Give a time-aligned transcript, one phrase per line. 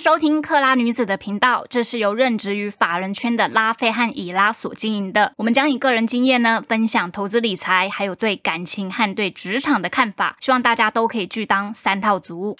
[0.00, 5.34] 收听克拉女子的频道，这是由任职于法人圈的拉菲和以拉所经营的。
[5.36, 12.56] 我们将以个人经验呢，分享投资理财，还有对感情和对职场的看法，希望大家都可以拒当三套族。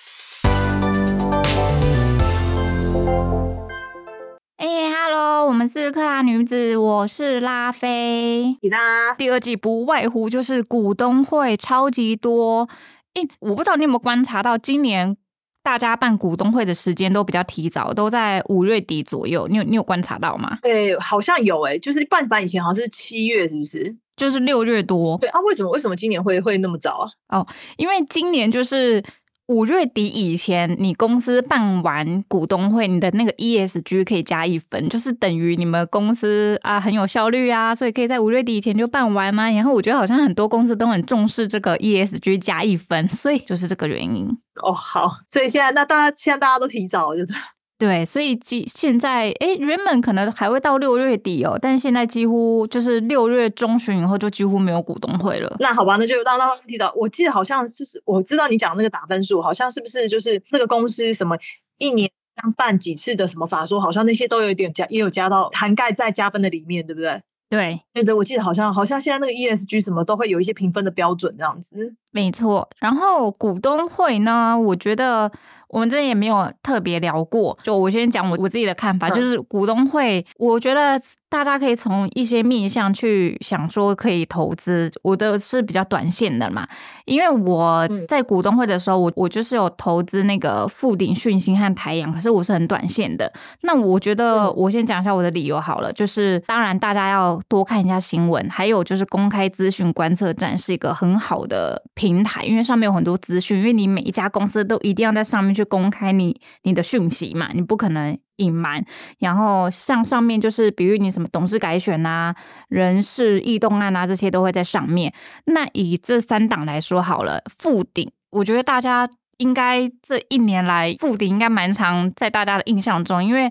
[4.59, 8.59] 哎，Hello，我们是克拉女子，我是拉菲。
[8.61, 12.69] 你啦，第二季不外乎就是股东会超级多。
[13.15, 15.16] 哎，我不知道你有没有观察到，今年
[15.62, 19.46] 大家办股东会的时间都比较提早，都在五月底左右。
[19.48, 20.59] 你有你有观察到吗？
[20.62, 23.96] 对，好像有哎，就是办办以前好像是七月，是不是？
[24.16, 25.16] 就是六月多。
[25.19, 27.38] 对啊，为什么为什么今年会会那么早啊？
[27.38, 27.46] 哦，
[27.77, 29.02] 因为今年就是。
[29.51, 39.51] 五月底以前，你公司办完股东会，你的那个 ESG 可以加一分，就是等于你们公司啊很有效率啊，所以可以在五月底以前就办完吗？
[39.51, 44.29] 然后我觉得好像很多公司都很重视这个 ESG 加一分，所以就是这个原因。
[44.62, 47.35] 哦，好，所以现在那大家现在大家都提早，就对。
[47.81, 55.56] 对，所以几现在哎，原本可能还会到六月底哦，但是现在几乎就是六月中旬以后就几乎没有股东会了。
[55.59, 56.92] 那好吧，那就到到提早。
[56.95, 61.34] 我记得好像是我知道你讲那个打分数，好像是不是就是这个公司什么
[61.78, 62.06] 一年
[62.45, 67.19] 要办几次的什么法说，好像那些都有一点加，也有加到涵盖在加分的里面，对不对？
[67.48, 71.95] 对，对对，我记得好像好像现在那个 ESG 什么都会有一些评分的标准这样子。
[72.11, 75.33] 没错，然后股东会呢，我觉得。
[75.71, 86.67] 我们这也没有特别聊过，就我先讲我我自己的看法，就是股东会，我觉得大家可以从一些面向去想说可以投资，我的是比较短线的嘛，
[87.05, 93.33] 因为我在股东会的时候，我我就是有投资那个富鼎讯星和台阳，可是我是很短线的。
[93.63, 105.60] 那我觉得我先讲一下我的理由好了，就是当然大家要多看一下新闻，还有就是公开资讯观测站是一个很好的平台，因为上面有很多资讯，因为你每一家公司都一定要在上面去。
[105.61, 108.85] 去公开你你的讯息嘛，你不可能隐瞒。
[109.19, 112.35] 然后像上面就是，比如你什么董事改选啊、
[112.69, 115.13] 人事异动案啊，这些都会在上面。
[115.45, 119.09] 那以这三档来说好了，富鼎，我觉得大家
[119.40, 123.51] 应该这一年来富鼎应该蛮常在大家的印象中，因为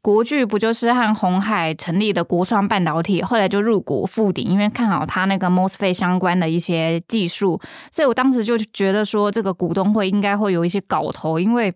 [0.00, 11.74] 国巨不就是和红海成立的国创半导体，后来就入股富鼎，因为看好它那个 mosfet 相关的一些技术，所以我当时就觉得说这个股东会应该会有一些搞头，因为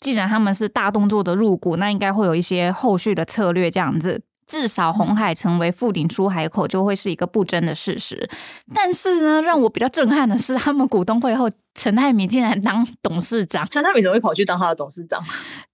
[0.00, 4.20] 既然他们是大动作的入股，那应该会有一些后续的策略这样子。
[4.48, 8.28] 至少红海成为富鼎出海口就会是一个不争的事实。
[8.74, 13.68] 但是呢，让我比较震撼的是，他们股东会后，陈泰明竟然当董事长。
[13.68, 15.22] 陈泰明怎么会跑去当他的董事长？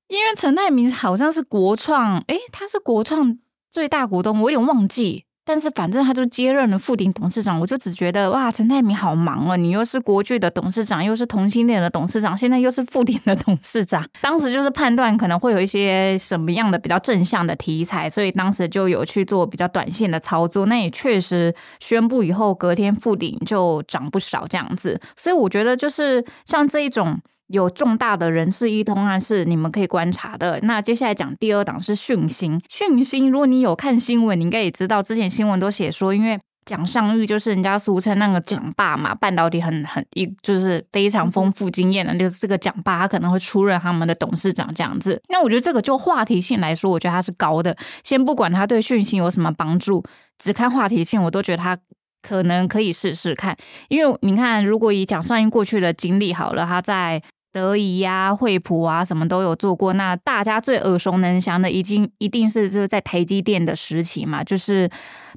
[0.09, 3.39] 因为陈泰明好像是国创，诶，他是国创
[3.71, 5.25] 最大股东，我有点忘记。
[5.45, 9.57] 但是反正他就接任了富鼎董事长，我就只觉得哇，陈泰明好忙哦！
[9.57, 14.03] 你又是国巨的董事长，又是同性恋的董事长，现在又是富鼎的董事长。
[14.23, 20.67] 当时就是判断可能会有一些什么样的比较正向的题材，所以当时就有去做比较短线的操作。
[20.67, 25.01] 那也确实宣布以后，隔天富鼎就涨不少这样子。
[25.17, 27.21] 所以我觉得就是像这一种。
[27.49, 30.59] 有重大的人事异动案是你们可以观察的。
[30.63, 45.23] 那接下来讲第二档是讯星，讯星，如果你有看新闻，你应该也知道，之前新闻都写说，因为蒋尚玉就是人家俗称那个蒋爸嘛，半导体很很一就是非常丰富经验的，就是这个蒋爸他可能会出任他们的董事长这样子。
[45.29, 47.77] 那我觉得这个就话题性来说，我觉得它是高的。
[48.03, 50.03] 先不管他对讯星有什么帮助，
[50.39, 51.77] 只看话题性，我都觉得他
[52.23, 53.55] 可能可以试试看。
[53.89, 57.23] 因为你看，如果以蒋尚玉过去的经历好了，他在
[57.55, 59.93] 德仪呀、惠普啊，什么都有做过。
[59.93, 64.91] 那大家最耳熟能详的，已经一定是就是在台积电的时期嘛，就是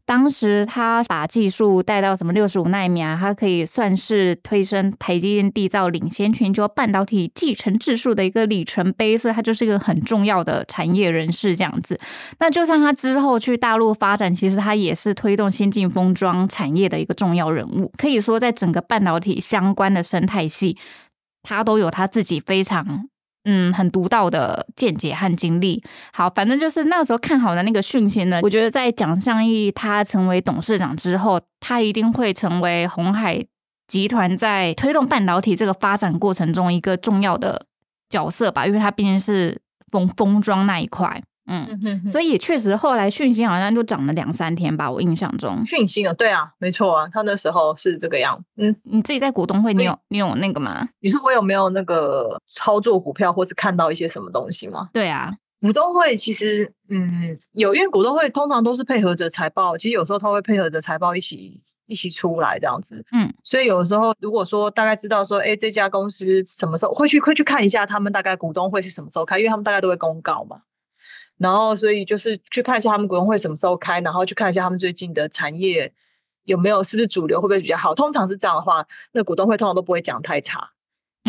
[0.03, 11.99] 当时他把技术带到什么六十五纳米啊，它可以算是推升台积电缔造领先全球半导体继承技术的一个里程碑，所以他就是一个很重要的产业人士这样子。
[12.39, 20.77] 那就算他之后去大陆发展，其实他也是推动先进封装产业的一个重要人物，可以说在整个半导体相关的生态系。
[21.47, 23.07] 他都有他自己非常
[23.45, 25.81] 嗯很独到的见解和经历。
[26.11, 33.45] 好，反正就是那时候看好的那个讯息呢，我觉得在蒋尚义他成为董事长之后，他一定会成为红海
[33.87, 37.65] 集团在推动半导体这个发展过程中一个重要的
[38.09, 41.23] 角色吧，因为他毕竟是封封装那一块。
[41.47, 45.65] 嗯，所以也确实，后来讯息好像就涨了两三天吧，我印象中。
[45.65, 48.37] 讯息啊，对啊，没错啊，他那时候是这个样。
[48.57, 50.87] 嗯，你自己在股东会，你有你有那个吗？
[50.99, 54.89] 你说我有没有那个操作股票，或是看到一些什么东西吗？
[54.91, 63.05] 对啊，股东会其实嗯有，因为股东会通常都是配合着财报，其实有时候他会配合着财报一起一起出来这样子。
[63.13, 70.57] 嗯，所以有时候如果说大概知道说，哎，这家公司什么时候会去会去看一下他们大概股东会是什么时候开，因为他们大概都会公告嘛。
[71.37, 75.93] 然后所以就是去看一下他们股东会什么时候开，然后去看一下他们最近的产业
[76.45, 77.93] 有没有是不是主流，会不会比较好。
[77.93, 80.71] 通常是这样的话，那股东会通常都不会讲太差。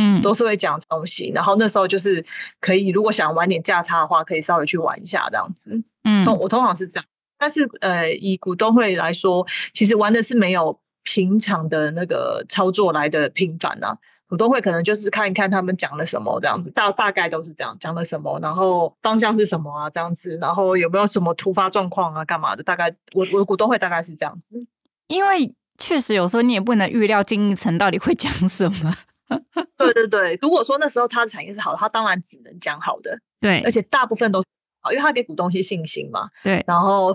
[0.01, 2.25] 嗯，都是会讲东西，然后那时候就是
[2.61, 5.83] 可以，如果想玩点价差的话，可以稍微去玩一下这样子。
[6.05, 7.05] 嗯，我通常是这样，
[7.37, 13.99] 但是呃，以股东会来说，其实玩的是没有平常的那个操作来的频繁呐。
[14.29, 24.67] 股东会可能就是看一看他们讲了什么这样子，大大概都是这样讲了什么，然后方向是什么啊这样子，然后有没有什么突发状况啊干嘛的，大概我我股东会大概是这样子。
[25.07, 28.95] 因为确实有时候你也不能预料经营层到底会讲什么。
[29.79, 33.19] 对对对，如果说那时候他的产业是好的，他当然只能讲好的。
[33.41, 34.43] 对，而且大部分都
[34.81, 36.29] 好，因为他给股东一些信心嘛。
[36.43, 37.15] 对，然后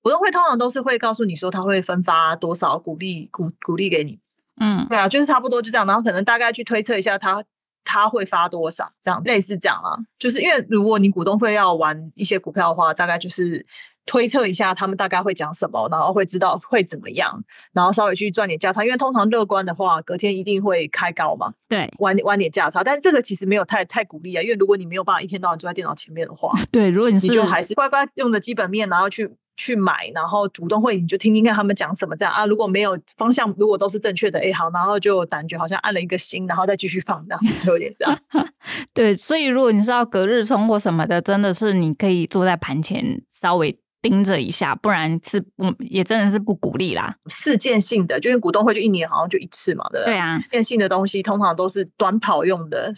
[0.00, 4.18] 股东会通常都是会告诉你说他会分发多少股利股股利给你。
[4.60, 7.42] 嗯，对啊，就是差不多就这样，然后可能大概去推测一下他
[7.84, 9.96] 他会发多少，这样类似这样啊。
[10.18, 13.66] 就是因为如果你股东会要玩一些股票的话，大概就是。
[14.08, 17.42] 推测一下他们大概会讲什么，然后会知道会怎么样，
[17.72, 18.84] 然后稍微去赚点价差。
[18.84, 21.52] 因为通常乐观的话，隔天一定会开高嘛。
[21.68, 22.84] 对，玩玩点价差。
[22.84, 32.46] 但这个其实没有太太鼓励啊，因为如果你没有办法一天到晚坐在电脑前面的话， 对，如果你你就还是乖乖用着基本面，然后去去买，然后股东会你就听听看他们讲什么这样啊。
[32.46, 38.18] 如果没有方向，如果都是正确的，哎好，然后就感觉好像按了一个心，然后再继续放这样子，就有点这样。
[38.94, 43.78] 对，所以如果你是要隔日冲或什么的，真的是你可以坐在盘前稍微。
[44.02, 47.16] 盯着一下，不然是不也真的是不鼓励啦。
[47.26, 52.94] 事件性的，就因为股东会就一年好像就一次嘛，对对啊，变性的东西通常都是短跑用的，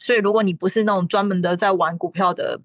[0.00, 2.60] 所以如果你不是那种专门的在玩股票的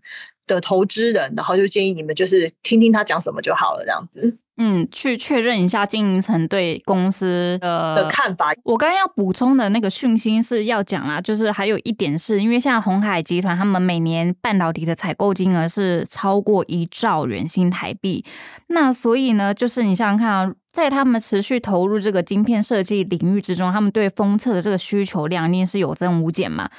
[0.47, 4.37] 的投资人，然后就建议你们就是听听他讲什么就好了，这样子。
[4.57, 8.53] 嗯，去确认一下经营层对公司的看法。
[8.63, 18.23] 我刚刚要补充的那个讯息是要讲啊，就是还有一点是因为现在红海集团，他们每年半导体的采购金额是超过一兆元新台币，
[18.67, 26.69] 那所以呢，就是你想想看啊，在他们持续投入这个晶片设计领域之中，他们对封测的这个需求量一定是有增无减嘛。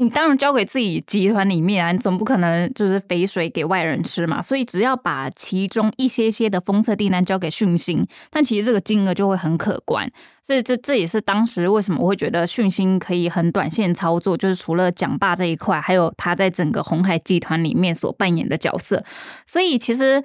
[0.00, 4.40] 你当然交给自己集团里面啊，你总不可能就是肥水给外人吃嘛。
[4.40, 10.10] 所以只要把其中一些些的封测订单交给讯星，但其实这个金额就会很可观。
[10.42, 19.04] 所以这这也是当时为什么我会觉得讯星可以很短线操作，就是除了讲霸这一块，还有他在整个红海集团里面所扮演的角色。
[19.46, 20.22] 所以其实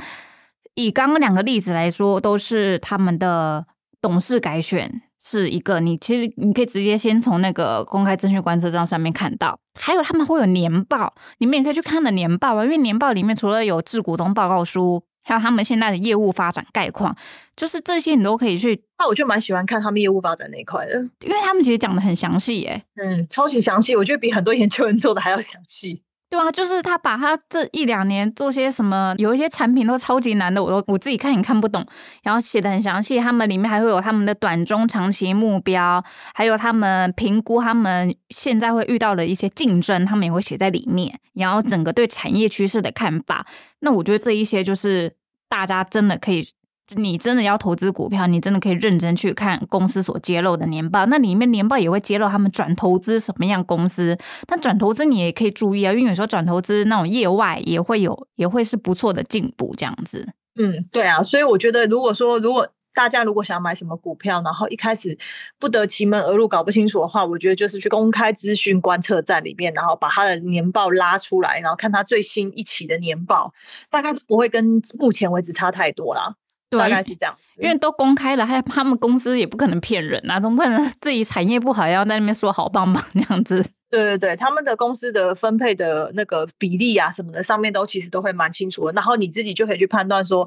[0.76, 3.66] 以刚刚两个例子来说，都是他们的
[4.00, 5.02] 董事改选。
[5.28, 17.18] 是一个，你其实你可以直接先从那个公开资讯观测站上面看到，还有他们会有年报，你们也可以去看的年报啊，因为年报里面除了有致股东报告书，还有他们现在的业务发展概况，
[17.56, 18.84] 就是这些你都可以去。
[19.00, 26.04] 那我就蛮喜欢看他们业务发展那一块的，因为他们其实讲的很详细，耶，嗯，超级详细，我觉得比很多研究人做的还要详细。
[26.28, 31.86] 对啊，就是他把他这一两年做些什么，有一些产品都超级难的，我都我自己看也看不懂。
[32.24, 41.18] 然后写的很详细，他们里面还会有他们的短中长期目标，还有他们评估他们现在会遇到的一些竞争，他们也会写在里面。
[41.34, 43.46] 然后整个对产业趋势的看法，
[43.80, 45.16] 那我觉得这一些就是
[45.48, 46.48] 大家真的可以。
[46.96, 54.16] 你真的要投资股票，你真的可以认真去看公司所揭露的年报，那里面年报也会揭露他们转投资什么样公司。
[54.46, 60.28] 但转投资你也可以注意啊，因为有时候转投资那种业外也会有，也会是不错的进步这样子。
[60.60, 65.18] 嗯，对啊，所以我觉得如果说如果大家如果想买什么股票，然后一开始
[65.60, 73.52] 不得其门而入，搞不清楚的话，我觉得就是去公开资讯观测站里面，然后把他的年报拉出来，然后看他最新一期的年报，
[73.90, 76.36] 大概不会跟目前为止差太多啦。
[76.70, 83.64] 大概是这样，因为都公开了，还他们公司也不可能骗人啊，总不可能自己产业不好要在那边说好棒棒那样子。
[83.88, 88.92] 对对对，他们的公司的分配的那个比例啊什么的，上面都其实都会蛮清楚的。
[88.94, 90.46] 然后你自己就可以去判断说，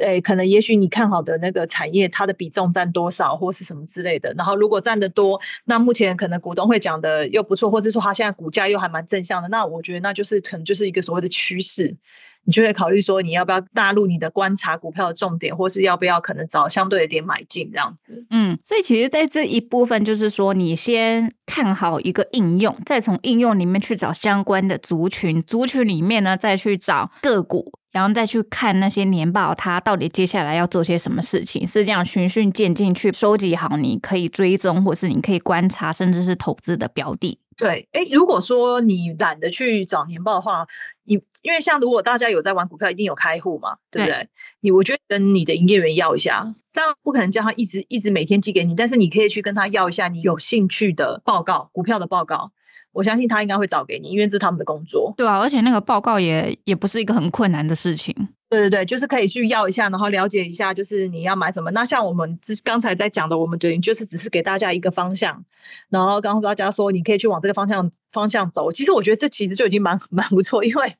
[0.00, 4.34] 诶，可能也许你看好的那个产业，它的比重占多少，或是什么之类的。
[4.36, 11.96] 然后如果占得多，那目前可能股东会讲的又不错，或者说它现在股价又还蛮正向的，那我觉得那就是可能就是一个所谓的趋势。
[12.44, 18.26] 你就会考虑说，你要不要纳入你的观察股票的重点，或是要不要可能找相对的点买进这样子。
[18.30, 37.38] 嗯，所以其实，在这一部分，就是说，你先看好一个应用，再从应用里面去找相关的族群，族群里面呢，再去找个股，然后再去看那些年报，它到底接下来要做些什么事情，是这样循序渐进去收集好，你可以追踪，或是你可以观察，甚至是投资的标的。
[37.62, 40.66] 对，哎，如果说你懒得去找年报的话，
[41.04, 44.28] 你因为像如果大家有在玩股票，一定有开户嘛，对不对？
[44.60, 52.52] 你我觉得跟你的营业员要一下，当然不可能叫他一直一直每天寄给你，但是你可以去跟他要一下你有兴趣的报告，股票的报告。
[52.92, 55.14] 我相信他应该会找给你，因为这是他们的工作。
[55.16, 58.14] 对啊，而且那个报告也也不是一个很困难的事情。
[58.52, 61.70] 对对对，就是可以去要一下，然后了解一下，就是你要买什么。
[61.70, 65.42] 那像我们之刚才在讲的，我们对就是只是给大家一个方向，
[65.88, 68.70] 然后刚刚大家说你可以去往这个方向方向走。
[68.70, 70.94] 其实我觉得这其实就已经蛮 蛮不错，因为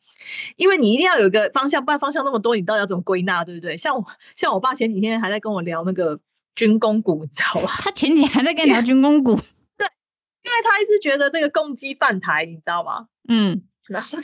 [0.56, 3.76] 因为你一定要有一个方向，不然方向那么多，你到底要怎么归纳，对不对？
[3.76, 4.02] 像我
[4.34, 6.18] 像我爸前几天还在跟我聊那个
[6.54, 7.68] 军工股，你知道吧？
[7.84, 9.36] 他前几天还在跟你聊军工股。
[9.76, 9.86] 对
[10.42, 13.08] 因为他一直觉得那个共机犯台，你知道吗？
[13.28, 14.16] 嗯，然后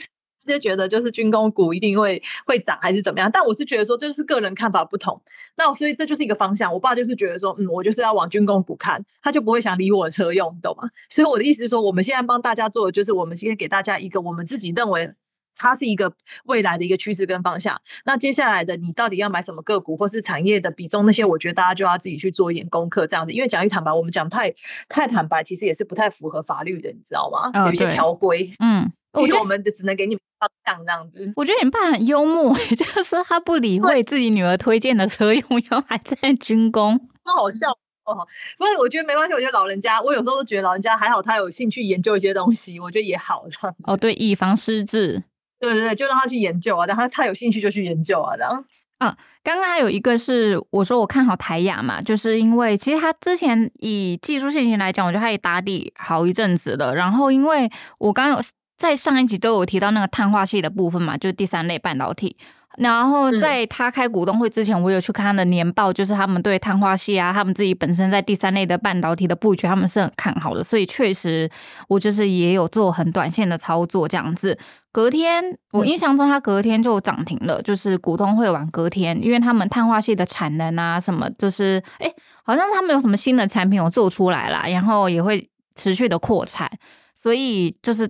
[0.45, 3.29] 就觉得就是军工股一定会会涨还是怎么样？
[3.31, 5.21] 但我是觉得说，就是个人看法不同。
[5.57, 6.71] 那所以这就是一个方向。
[6.73, 10.89] 我爸就是觉得说，嗯，我就是要往军工股看，他就不会想理我车用，懂吗？
[11.09, 15.13] 所以我的意思是说，我们现在帮大家做的就是，我们今天给大家一个我们自己认为。
[15.61, 16.13] 它是一个
[16.45, 17.81] 未来的一个趋势跟方向。
[18.05, 23.33] 那接下来的你到底要买什么个股，或是产业的比重那些，我觉得大家就要自己去做一点功课，这样子。
[23.33, 24.55] 因为讲句坦白，我们讲太
[24.87, 27.51] 太坦白，其实也是不太符合法律的，你知道吗？
[27.65, 31.33] 有一些条规，嗯，我觉得我们只能给你们方向这样子。
[31.35, 37.71] 我觉得你爸很幽默， 就是他不理会自己女儿推荐的车用药还在军工，那好笑
[38.05, 38.27] 哦。
[38.57, 39.33] 不是，我觉得没关系。
[39.33, 43.75] 我觉得老人家，我有时候都觉得老人家还好，他有兴趣研究一些东西，我觉得也好这样。
[43.85, 45.23] 哦，对，以防失智。
[45.59, 48.65] 对对对，就让他去研究啊，然后他有兴趣就去研究啊，这样。
[48.99, 56.93] 啊，刚刚还有一个是我说我看好台雅嘛，就是因为其实他之前以技术线型来讲，我觉得他也打底好一阵子了。
[56.93, 58.41] 然后因为我刚有
[58.79, 62.35] 在上一集都有提到那个碳化系的部分嘛，就是第三类半导体。
[62.77, 70.63] 然后在他开股东会之前，我有去看他的年报，就是他们对碳化系啊，他们自己本身在第三类的半导体的布局，他们是很看好的。
[70.63, 71.49] 所以确实，
[71.89, 74.57] 我就是也有做很短线的操作这样子。
[74.93, 82.09] 隔天，我印象中他隔天就涨停了，就是股东会完隔天，因为他们碳化系的产能啊什么，就是哎，
[82.43, 86.71] 好像是他们有什么新的产品有做出来啦，然后也会持续的扩产，
[87.13, 88.09] 所以就是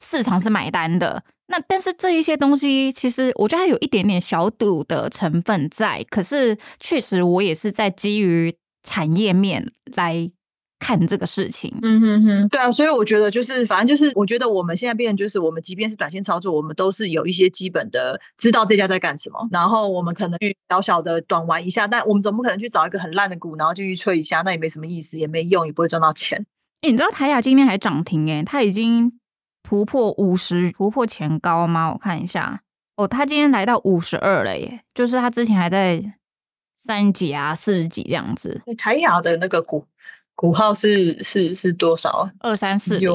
[0.00, 1.22] 市场是买单的。
[1.50, 6.04] 那但是这一些东西，其实我觉得它有一点点小赌的成分在。
[6.10, 10.30] 可是确实，我也是在基于产业面来
[10.78, 11.74] 看这个事情。
[11.80, 19.48] 嗯哼哼，对啊，所以我觉得就是，反正就是，我觉得我们现在变，就是我们即便是短线操作，我们都是有一些基本的知道这家在干什么。
[19.50, 26.44] 然后我们可能去小小的短玩一下，但我们总不可能去找一个很烂的股，然后就去吹一下，那也没什么意思，也没用，也不会赚到钱。
[26.82, 29.18] 你知道台雅今天还涨停哎，它已经。
[29.62, 31.92] 突破五十，突破前高吗？
[31.92, 32.62] 我看一下，
[32.96, 36.02] 哦，他今天来到五十二了耶，就是他之前还在
[36.76, 38.62] 三十几啊、四十几这样子。
[38.78, 39.84] 台雅的那个股
[40.34, 42.30] 股号是是是多少？
[42.40, 43.10] 二三四零。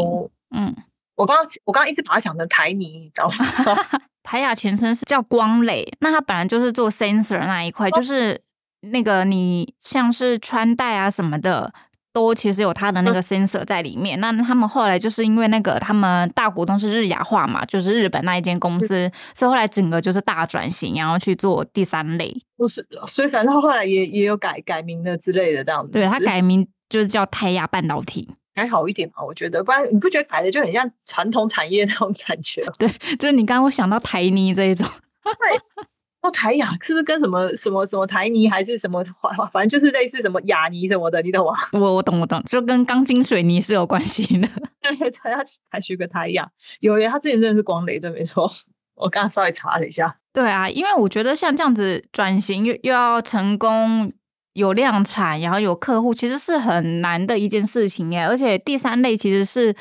[0.56, 0.76] 嗯，
[1.16, 3.84] 我刚刚我刚刚一直把它想成台泥，你知道吗？
[4.22, 8.40] 台雅前身是叫光磊，那它本来就是做 sensor 那一块，就是
[8.82, 11.74] 那个你像是穿戴啊什么的。
[12.14, 14.20] 都其实有它的那个 sensor 在里面。
[14.20, 22.32] 那他们后来就是因为那个他们大股东是日亚化嘛，就是日本那一间公司，所以后来整个就是大转型，然后去做第三类。
[22.56, 25.92] 不是，所以反正后来也也有改改名的之类的这样子。
[25.92, 29.64] 对他改名就是叫泰亚半导体，还好一点嘛，我觉得。
[29.64, 32.64] 不然你不觉得改的就很像传统产业那种感觉？
[32.78, 34.88] 对，就是你刚刚想到台泥这一种。
[35.24, 35.86] 对。
[36.24, 39.04] 哦，台雅是不是跟什么什么什么台泥还是什么，
[39.52, 41.54] 反正就是类似什么雅泥什么的，你懂吗？
[41.78, 44.48] 我我懂我懂，就跟钢筋水泥是有关系的。
[44.82, 45.38] 对，他要
[45.70, 46.50] 还学个台雅，
[46.80, 48.50] 有耶，他之前真的是光雷对，没错。
[48.96, 50.16] 我刚刚稍微查了一下。
[50.32, 54.10] 对啊，因为我觉得像这样子转型又又要成功
[54.54, 58.26] 有量产，然后有客户，其实是很难的一件事情耶。
[58.26, 59.76] 而且第三类其实是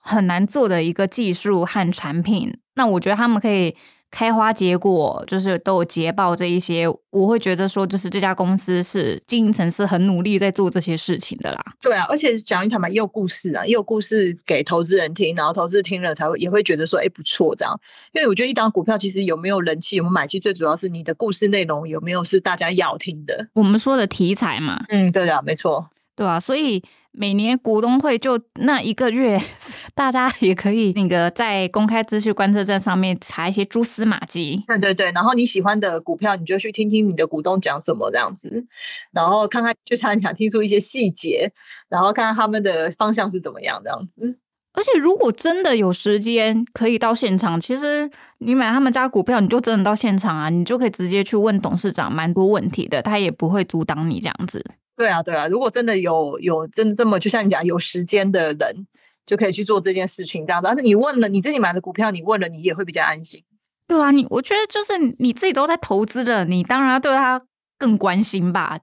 [0.00, 2.58] 很难做的一个技术和产品。
[2.74, 3.76] 那我觉得他们可以。
[4.10, 11.64] 开花结果就是都有捷报这一些，我会觉得说，就是这家公司是经营层是很努力在做这些事情的啦。
[11.80, 17.80] 对啊，而且讲一谈嘛，也有故事啊，也有故事给投资人听，然后投资听了才会也会觉得说，哎，不错这样。
[18.12, 23.48] 因为我觉得一档股票其实有没有人气，有没有买气，最主要是你的故事内容有没有是大家要听的。
[23.52, 26.82] 我们说的题材嘛，嗯，对啊，没错，对啊，所以。
[27.12, 29.36] 每年股东会就那一个月，
[29.94, 34.62] 大家也可以那个在公开资讯观测站上面查一些蛛丝马迹。
[34.66, 38.66] 对对对，然后你喜欢的股票，你就去听听你的股东讲什么这样子，
[39.12, 41.52] 然后看看就想想听出一些细节，
[41.88, 44.38] 然后看看他们的方向是怎么样这样子。
[44.72, 54.64] 而且如果真的有时间可以到现场，其实你买他们家股票，你就真的到现场啊，你就可以直接去问董事长蛮多问题的，他也不会阻挡你这样子。
[54.96, 58.86] 对啊，对啊，如果真的有有真这么就像你讲有时间的人，
[59.30, 60.66] 就可以去做这件事情，这样子。
[60.66, 63.40] 但是你问了你自己买的股票，你问了你也会比较安心。
[63.86, 67.40] 对啊，你我觉得就是你自己都在投资的，你当然要对他
[67.78, 68.80] 更关心吧，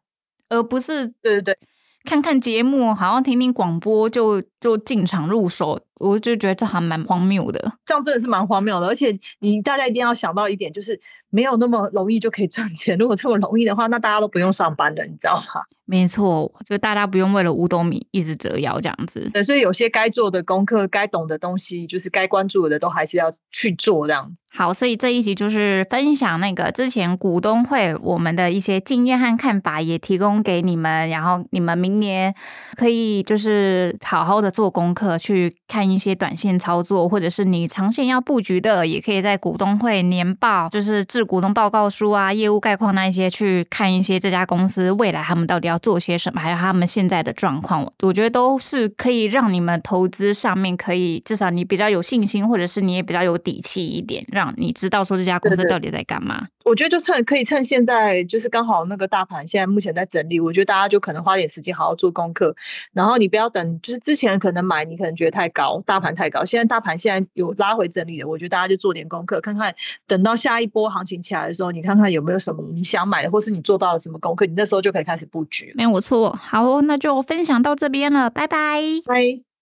[0.47, 1.57] 而不是对对对。
[2.05, 7.73] 看看节目，好像听听广播就就进场入手，我就觉得这还蛮荒谬的。
[7.85, 10.99] 这样真的是蛮荒谬的，而且你大家一定要想到一点，就是
[11.29, 12.97] 没有那么容易就可以赚钱。
[12.97, 15.61] 如果这么容易的话，那大家都不用上班了，你知道吗？
[15.89, 19.29] 没错，就大家不用为了五斗米一直折腰这样子。
[19.33, 24.35] 对，所以有些该做的功课、该懂的东西，就是该关注的，都还是要去做这样。
[24.49, 32.35] 好，所以这一集就是分享那个之前股东会我们的一些经验和看法，也提供给你们，然后你们明年
[32.75, 54.53] 可以就是好好的做功课，去看一些短线操作，或者是你长线要布局的，也可以在股东会年报，就是致股东报告书啊、业务概况那一些去看一些这家公司未来他们到底要做些什么，还有他们现在的状况，我觉得都是可以让你们投资上面可以至少你比较有信心，或者是你也比较有底气一点，让。
[54.57, 56.47] 你知道说这家公司到底在干嘛？
[56.67, 62.53] 我觉得就趁可以趁现在，就是刚好那个大盘现在目前在整理，我觉得大家就可能花点时间好好做功课，
[62.93, 69.73] 然后你不要等，就是之前可能买你可能觉得太高，大盘太高，现在大盘现在有拉回整理了，我觉得大家就做点功课，看看
[70.05, 75.71] 等到下一波行情起来的时候，你看看有没有什么你想买的，或是你做到了什么功课，你那时候就可以开始布局。
[75.75, 79.46] 没有我错，好，那就分享到这边了，拜拜，拜。